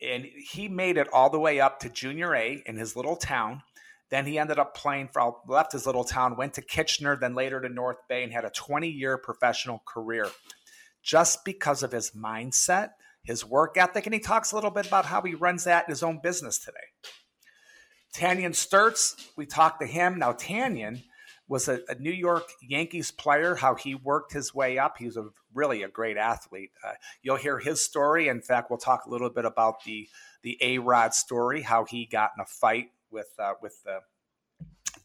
And 0.00 0.24
he 0.24 0.68
made 0.68 0.96
it 0.96 1.08
all 1.12 1.30
the 1.30 1.38
way 1.38 1.60
up 1.60 1.78
to 1.80 1.88
junior 1.88 2.34
A 2.34 2.62
in 2.66 2.76
his 2.76 2.96
little 2.96 3.14
town. 3.14 3.62
Then 4.10 4.26
he 4.26 4.38
ended 4.38 4.58
up 4.58 4.76
playing 4.76 5.08
for, 5.12 5.36
left 5.48 5.72
his 5.72 5.86
little 5.86 6.04
town, 6.04 6.36
went 6.36 6.54
to 6.54 6.62
Kitchener, 6.62 7.16
then 7.16 7.34
later 7.34 7.60
to 7.60 7.68
North 7.68 7.98
Bay, 8.08 8.24
and 8.24 8.32
had 8.32 8.44
a 8.44 8.50
20 8.50 8.88
year 8.88 9.16
professional 9.16 9.82
career 9.86 10.28
just 11.02 11.44
because 11.44 11.82
of 11.82 11.92
his 11.92 12.10
mindset 12.10 12.90
his 13.24 13.44
work 13.44 13.76
ethic, 13.76 14.06
and 14.06 14.14
he 14.14 14.20
talks 14.20 14.52
a 14.52 14.54
little 14.54 14.70
bit 14.70 14.86
about 14.86 15.06
how 15.06 15.22
he 15.22 15.34
runs 15.34 15.64
that 15.64 15.86
in 15.86 15.92
his 15.92 16.02
own 16.02 16.20
business 16.22 16.58
today. 16.58 16.78
Tanyon 18.14 18.52
Sturtze, 18.52 19.14
we 19.36 19.46
talked 19.46 19.80
to 19.80 19.86
him. 19.86 20.18
Now, 20.18 20.32
Tanyon 20.32 21.02
was 21.48 21.68
a, 21.68 21.80
a, 21.88 21.94
New 21.94 22.12
York 22.12 22.44
Yankees 22.62 23.10
player, 23.10 23.54
how 23.54 23.74
he 23.74 23.94
worked 23.94 24.32
his 24.32 24.54
way 24.54 24.78
up. 24.78 24.96
He's 24.98 25.16
a 25.16 25.28
really 25.54 25.82
a 25.82 25.88
great 25.88 26.16
athlete. 26.16 26.70
Uh, 26.86 26.92
you'll 27.22 27.36
hear 27.36 27.58
his 27.58 27.84
story. 27.84 28.28
In 28.28 28.42
fact, 28.42 28.70
we'll 28.70 28.78
talk 28.78 29.06
a 29.06 29.10
little 29.10 29.30
bit 29.30 29.44
about 29.44 29.84
the 29.84 30.08
the 30.42 30.58
A 30.60 30.78
Rod 30.78 31.14
story, 31.14 31.62
how 31.62 31.84
he 31.84 32.06
got 32.06 32.32
in 32.36 32.42
a 32.42 32.46
fight 32.46 32.88
with 33.10 33.28
uh, 33.38 33.52
with 33.62 33.82
the 33.84 34.00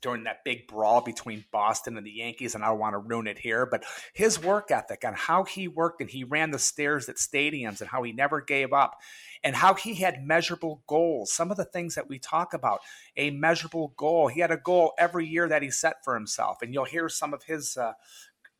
during 0.02 0.24
that 0.24 0.44
big 0.44 0.68
brawl 0.68 1.02
between 1.02 1.46
Boston 1.52 1.98
and 1.98 2.06
the 2.06 2.12
Yankees, 2.12 2.56
and 2.56 2.64
I 2.64 2.68
don't 2.68 2.80
want 2.80 2.94
to 2.94 3.00
ruin 3.00 3.28
it 3.28 3.40
here, 3.40 3.66
but 3.66 3.84
his 4.14 4.42
work 4.42 4.72
ethic 4.72 5.04
and 5.04 5.16
how 5.16 5.44
he 5.44 5.68
worked 5.68 6.02
and 6.02 6.10
he 6.10 6.24
ran 6.24 6.52
the 6.52 6.60
stairs 6.60 7.10
at 7.10 7.18
stadiums 7.18 7.82
and 7.82 7.90
how 7.90 8.04
he 8.04 8.12
never 8.12 8.42
gave 8.42 8.74
up 8.74 8.98
and 9.44 9.56
how 9.56 9.74
he 9.74 9.96
had 9.96 10.26
measurable 10.26 10.84
goals. 10.88 11.32
Some 11.32 11.52
of 11.52 11.58
the 11.58 11.66
things 11.66 11.96
that 11.96 12.10
we 12.10 12.20
talk 12.20 12.54
about, 12.54 12.80
a 13.16 13.32
measurable 13.32 13.94
goal. 13.98 14.28
He 14.28 14.42
had 14.42 14.52
a 14.52 14.58
goal 14.58 14.94
every 14.98 15.26
year 15.26 15.48
that 15.50 15.62
he 15.62 15.72
set 15.72 16.04
for 16.04 16.14
himself, 16.14 16.58
and 16.62 16.74
you'll 16.74 16.86
hear 16.86 17.10
some 17.10 17.34
of 17.34 17.44
his 17.44 17.78
uh, 17.78 17.94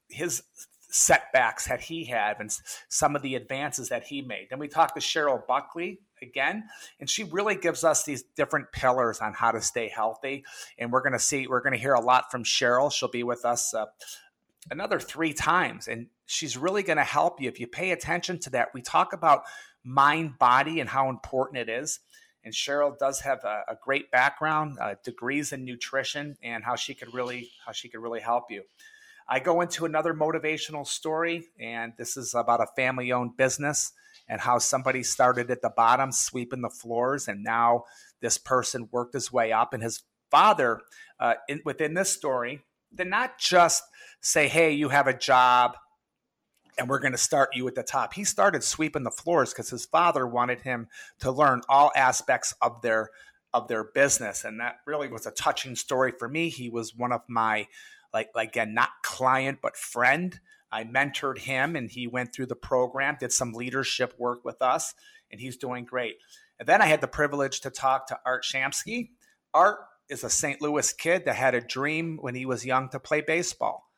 his 0.10 0.44
setbacks 0.90 1.68
that 1.68 1.82
he 1.82 2.06
had 2.06 2.38
and 2.40 2.50
some 2.88 3.16
of 3.16 3.22
the 3.22 3.36
advances 3.36 3.90
that 3.90 4.06
he 4.06 4.22
made. 4.22 4.48
Then 4.50 4.60
we 4.60 4.68
talked 4.68 4.96
to 4.96 5.02
Cheryl 5.02 5.46
Buckley 5.46 6.00
again, 6.22 6.66
and 7.00 7.10
she 7.10 7.24
really 7.24 7.56
gives 7.56 7.84
us 7.84 8.04
these 8.04 8.24
different 8.36 8.72
pillars 8.72 9.20
on 9.20 9.34
how 9.34 9.52
to 9.52 9.62
stay 9.62 9.90
healthy. 9.90 10.44
And 10.78 10.92
we're 10.92 11.02
going 11.02 11.14
to 11.14 11.20
see, 11.20 11.48
we're 11.48 11.62
going 11.62 11.74
to 11.74 11.80
hear 11.80 11.94
a 11.94 12.02
lot 12.02 12.32
from 12.32 12.44
Cheryl. 12.44 12.92
She'll 12.92 13.10
be 13.10 13.24
with 13.24 13.46
us 13.46 13.74
uh, 13.74 13.86
another 14.70 15.00
three 15.00 15.34
times, 15.34 15.88
and 15.88 16.08
she's 16.26 16.58
really 16.58 16.84
going 16.84 16.98
to 16.98 17.04
help 17.04 17.42
you 17.42 17.48
if 17.48 17.60
you 17.60 17.68
pay 17.68 17.92
attention 17.92 18.40
to 18.40 18.50
that. 18.52 18.70
We 18.74 18.82
talk 18.82 19.14
about 19.14 19.44
mind, 19.84 20.38
body, 20.38 20.80
and 20.80 20.90
how 20.90 21.10
important 21.10 21.58
it 21.60 21.70
is. 21.70 22.00
And 22.44 22.54
Cheryl 22.54 22.98
does 22.98 23.22
have 23.22 23.44
a, 23.44 23.64
a 23.70 23.78
great 23.84 24.10
background, 24.12 24.78
uh, 24.80 24.96
degrees 25.04 25.52
in 25.52 25.66
nutrition, 25.66 26.38
and 26.42 26.64
how 26.64 26.76
she 26.76 26.94
could 26.94 27.14
really 27.14 27.50
how 27.66 27.74
she 27.74 27.90
could 27.90 28.02
really 28.02 28.22
help 28.22 28.46
you. 28.50 28.64
I 29.28 29.40
go 29.40 29.60
into 29.60 29.84
another 29.86 30.14
motivational 30.14 30.88
story, 30.88 31.50
and 31.60 31.92
this 31.98 32.16
is 32.16 32.34
about 32.34 32.62
a 32.62 32.68
family 32.78 33.12
owned 33.12 33.36
business 33.36 33.92
and 34.28 34.42
how 34.42 34.58
somebody 34.58 35.04
started 35.04 35.50
at 35.52 35.62
the 35.62 35.70
bottom, 35.70 36.12
sweeping 36.12 36.62
the 36.62 36.70
floors, 36.70 37.28
and 37.28 37.44
now 37.44 37.84
this 38.22 38.38
person 38.38 38.90
worked 38.92 39.14
his 39.14 39.32
way 39.32 39.52
up. 39.52 39.74
And 39.74 39.82
his 39.82 40.04
father, 40.30 40.82
uh, 41.20 41.36
in, 41.48 41.62
within 41.66 41.94
this 41.94 42.12
story, 42.12 42.62
did 42.94 43.08
not 43.08 43.38
just 43.38 43.84
say, 44.22 44.48
Hey, 44.48 44.72
you 44.72 44.90
have 44.90 45.08
a 45.08 45.18
job 45.18 45.78
and 46.78 46.88
we're 46.88 47.00
going 47.00 47.14
to 47.14 47.18
start 47.18 47.56
you 47.56 47.68
at 47.68 47.76
the 47.76 47.84
top. 47.84 48.14
He 48.14 48.24
started 48.24 48.64
sweeping 48.64 49.04
the 49.04 49.12
floors 49.12 49.52
because 49.52 49.70
his 49.70 49.86
father 49.86 50.28
wanted 50.28 50.62
him 50.62 50.88
to 51.20 51.32
learn 51.32 51.62
all 51.68 51.92
aspects 51.96 52.54
of 52.62 52.82
their 52.82 53.10
of 53.54 53.68
their 53.70 53.86
business 53.86 54.44
and 54.44 54.60
that 54.60 54.76
really 54.86 55.08
was 55.08 55.26
a 55.26 55.32
touching 55.32 55.76
story 55.76 56.12
for 56.18 56.28
me. 56.28 56.50
He 56.50 56.70
was 56.70 56.96
one 56.96 57.12
of 57.12 57.22
my 57.28 57.68
like, 58.14 58.30
like 58.36 58.50
again, 58.50 58.74
not 58.74 58.90
client, 59.04 59.60
but 59.62 59.78
friend. 59.78 60.40
I 60.72 60.84
mentored 60.84 61.40
him 61.40 61.76
and 61.76 61.90
he 61.90 62.08
went 62.08 62.34
through 62.34 62.48
the 62.48 62.56
program, 62.56 63.18
did 63.20 63.32
some 63.32 63.54
leadership 63.54 64.14
work 64.18 64.44
with 64.44 64.62
us, 64.62 64.94
and 65.32 65.40
he's 65.40 65.58
doing 65.58 65.86
great. 65.86 66.16
And 66.60 66.68
then 66.68 66.82
I 66.82 66.88
had 66.88 67.02
the 67.02 67.08
privilege 67.08 67.62
to 67.62 67.70
talk 67.70 68.08
to 68.08 68.20
Art 68.26 68.44
Shamsky. 68.44 69.10
Art 69.54 69.80
is 70.10 70.24
a 70.24 70.30
St. 70.30 70.62
Louis 70.62 70.92
kid 70.94 71.26
that 71.26 71.36
had 71.36 71.56
a 71.56 71.62
dream 71.62 72.18
when 72.22 72.36
he 72.36 72.46
was 72.46 72.66
young 72.66 72.90
to 72.90 73.00
play 73.00 73.22
baseball. 73.22 73.92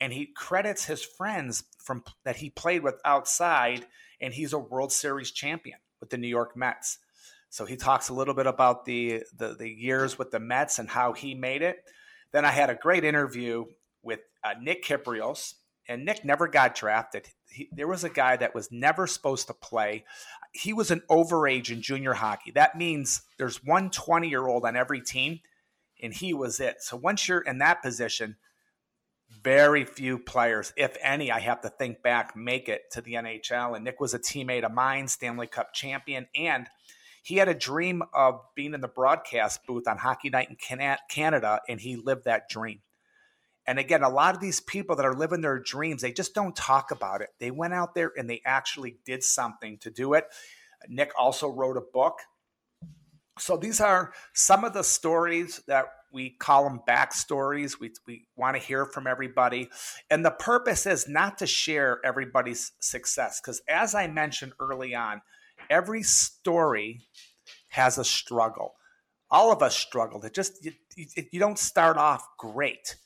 And 0.00 0.12
he 0.12 0.26
credits 0.26 0.84
his 0.84 1.04
friends 1.04 1.64
from 1.78 2.02
that 2.24 2.36
he 2.36 2.50
played 2.50 2.82
with 2.82 3.00
outside, 3.04 3.86
and 4.20 4.34
he's 4.34 4.52
a 4.52 4.58
World 4.58 4.92
Series 4.92 5.30
champion 5.30 5.78
with 6.00 6.10
the 6.10 6.18
New 6.18 6.28
York 6.28 6.56
Mets. 6.56 6.98
So 7.50 7.66
he 7.66 7.76
talks 7.76 8.08
a 8.08 8.14
little 8.14 8.34
bit 8.34 8.46
about 8.46 8.84
the, 8.84 9.22
the, 9.36 9.54
the 9.54 9.68
years 9.68 10.18
with 10.18 10.30
the 10.30 10.40
Mets 10.40 10.78
and 10.78 10.88
how 10.88 11.12
he 11.12 11.34
made 11.34 11.62
it. 11.62 11.84
Then 12.32 12.44
I 12.44 12.50
had 12.50 12.70
a 12.70 12.74
great 12.74 13.04
interview 13.04 13.66
with 14.02 14.20
uh, 14.42 14.54
Nick 14.60 14.84
Kypreos, 14.84 15.54
and 15.88 16.04
Nick 16.04 16.24
never 16.24 16.48
got 16.48 16.74
drafted. 16.74 17.28
He, 17.50 17.68
there 17.72 17.88
was 17.88 18.04
a 18.04 18.10
guy 18.10 18.36
that 18.36 18.54
was 18.54 18.70
never 18.70 19.06
supposed 19.06 19.48
to 19.48 19.54
play. 19.54 20.04
He 20.52 20.72
was 20.72 20.90
an 20.90 21.02
overage 21.10 21.70
in 21.70 21.82
junior 21.82 22.14
hockey. 22.14 22.52
That 22.52 22.76
means 22.76 23.22
there's 23.38 23.64
one 23.64 23.90
20 23.90 24.28
year 24.28 24.46
old 24.46 24.64
on 24.64 24.76
every 24.76 25.00
team, 25.00 25.40
and 26.00 26.12
he 26.12 26.34
was 26.34 26.60
it. 26.60 26.82
So 26.82 26.96
once 26.96 27.28
you're 27.28 27.40
in 27.40 27.58
that 27.58 27.82
position, 27.82 28.36
very 29.42 29.84
few 29.84 30.18
players, 30.18 30.72
if 30.76 30.96
any, 31.02 31.30
I 31.30 31.40
have 31.40 31.62
to 31.62 31.68
think 31.68 32.02
back, 32.02 32.36
make 32.36 32.68
it 32.68 32.82
to 32.92 33.00
the 33.00 33.14
NHL. 33.14 33.74
And 33.74 33.84
Nick 33.84 34.00
was 34.00 34.14
a 34.14 34.18
teammate 34.18 34.64
of 34.64 34.72
mine, 34.72 35.08
Stanley 35.08 35.46
Cup 35.46 35.72
champion, 35.72 36.28
and 36.36 36.68
he 37.22 37.36
had 37.36 37.48
a 37.48 37.54
dream 37.54 38.02
of 38.12 38.40
being 38.54 38.74
in 38.74 38.80
the 38.80 38.88
broadcast 38.88 39.64
booth 39.66 39.86
on 39.86 39.98
Hockey 39.98 40.28
Night 40.28 40.50
in 40.50 40.56
Canada, 41.08 41.60
and 41.68 41.80
he 41.80 41.96
lived 41.96 42.24
that 42.24 42.48
dream. 42.48 42.80
And 43.66 43.78
again, 43.78 44.02
a 44.02 44.08
lot 44.08 44.34
of 44.34 44.40
these 44.40 44.60
people 44.60 44.96
that 44.96 45.06
are 45.06 45.14
living 45.14 45.40
their 45.40 45.58
dreams, 45.58 46.02
they 46.02 46.12
just 46.12 46.34
don't 46.34 46.56
talk 46.56 46.90
about 46.90 47.20
it. 47.20 47.28
They 47.38 47.50
went 47.50 47.74
out 47.74 47.94
there 47.94 48.12
and 48.16 48.28
they 48.28 48.42
actually 48.44 48.96
did 49.04 49.22
something 49.22 49.78
to 49.78 49.90
do 49.90 50.14
it. 50.14 50.26
Nick 50.88 51.12
also 51.18 51.48
wrote 51.48 51.76
a 51.76 51.82
book. 51.92 52.18
So 53.38 53.56
these 53.56 53.80
are 53.80 54.12
some 54.34 54.64
of 54.64 54.74
the 54.74 54.82
stories 54.82 55.62
that 55.66 55.86
we 56.12 56.30
call 56.30 56.64
them 56.64 56.80
backstories. 56.86 57.80
We, 57.80 57.92
we 58.06 58.26
want 58.36 58.56
to 58.56 58.62
hear 58.62 58.84
from 58.84 59.06
everybody. 59.06 59.70
And 60.10 60.24
the 60.24 60.30
purpose 60.32 60.84
is 60.84 61.08
not 61.08 61.38
to 61.38 61.46
share 61.46 62.00
everybody's 62.04 62.72
success. 62.80 63.40
Because 63.40 63.62
as 63.68 63.94
I 63.94 64.08
mentioned 64.08 64.52
early 64.60 64.94
on, 64.94 65.22
every 65.70 66.02
story 66.02 67.00
has 67.68 67.96
a 67.96 68.04
struggle. 68.04 68.74
All 69.30 69.50
of 69.50 69.62
us 69.62 69.74
struggle. 69.74 70.22
It 70.22 70.34
just 70.34 70.62
you, 70.62 70.72
you 70.96 71.40
don't 71.40 71.58
start 71.58 71.96
off 71.96 72.26
great. 72.38 72.96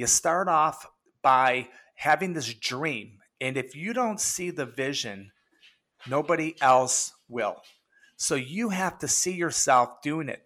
You 0.00 0.06
start 0.06 0.48
off 0.48 0.86
by 1.22 1.68
having 1.94 2.32
this 2.32 2.54
dream, 2.54 3.18
and 3.38 3.58
if 3.58 3.76
you 3.76 3.92
don't 3.92 4.18
see 4.18 4.48
the 4.48 4.64
vision, 4.64 5.30
nobody 6.08 6.54
else 6.62 7.12
will. 7.28 7.56
So 8.16 8.34
you 8.34 8.70
have 8.70 8.98
to 9.00 9.08
see 9.08 9.32
yourself 9.32 10.00
doing 10.02 10.30
it. 10.30 10.42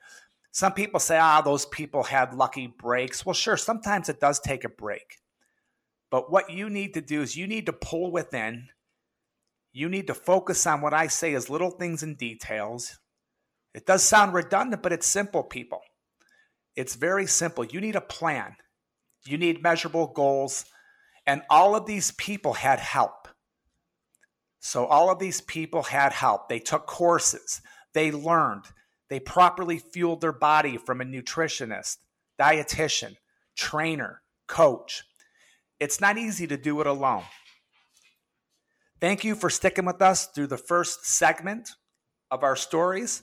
Some 0.51 0.73
people 0.73 0.99
say, 0.99 1.19
ah, 1.21 1.41
those 1.41 1.67
people 1.67 2.03
had 2.03 2.35
lucky 2.35 2.67
breaks. 2.67 3.25
Well, 3.25 3.33
sure, 3.33 3.57
sometimes 3.57 4.09
it 4.09 4.19
does 4.19 4.41
take 4.41 4.65
a 4.65 4.69
break. 4.69 5.19
But 6.11 6.33
what 6.33 6.51
you 6.51 6.69
need 6.69 6.95
to 6.95 7.01
do 7.01 7.23
is 7.23 7.37
you 7.37 7.47
need 7.47 7.67
to 7.67 7.73
pull 7.73 8.11
within 8.11 8.67
you 9.73 9.89
need 9.89 10.09
to 10.09 10.15
focus 10.15 10.67
on 10.67 10.81
what 10.81 10.95
I 10.95 11.07
say 11.07 11.35
as 11.35 11.49
little 11.49 11.71
things 11.71 12.03
and 12.03 12.19
details. 12.19 12.99
It 13.73 13.87
does 13.87 14.03
sound 14.03 14.35
redundant, 14.35 14.83
but 14.83 14.93
it's 14.93 15.07
simple, 15.07 15.45
people. 15.45 15.81
It's 16.75 16.97
very 16.97 17.27
simple. 17.27 17.65
You 17.65 17.81
need 17.81 17.97
a 17.97 18.01
plan, 18.01 18.57
you 19.27 19.39
need 19.39 19.63
measurable 19.63 20.07
goals, 20.09 20.65
and 21.27 21.43
all 21.49 21.75
of 21.75 21.87
these 21.87 22.11
people 22.13 22.55
had 22.55 22.79
help. 22.79 23.29
So, 24.61 24.87
all 24.87 25.11
of 25.11 25.19
these 25.19 25.41
people 25.41 25.83
had 25.83 26.13
help. 26.13 26.49
They 26.49 26.59
took 26.59 26.87
courses, 26.87 27.61
they 27.93 28.11
learned, 28.11 28.65
they 29.09 29.21
properly 29.21 29.79
fueled 29.79 30.21
their 30.21 30.33
body 30.33 30.77
from 30.77 31.01
a 31.01 31.05
nutritionist, 31.05 31.99
dietitian, 32.41 33.17
trainer, 33.57 34.23
coach. 34.47 35.05
It's 35.81 36.01
not 36.01 36.19
easy 36.19 36.47
to 36.47 36.57
do 36.57 36.81
it 36.81 36.87
alone. 36.87 37.25
Thank 39.01 39.25
you 39.25 39.35
for 39.35 39.51
sticking 39.51 39.85
with 39.85 40.01
us 40.01 40.27
through 40.27 40.47
the 40.47 40.57
first 40.57 41.05
segment 41.05 41.73
of 42.31 42.43
our 42.43 42.57
stories. 42.57 43.23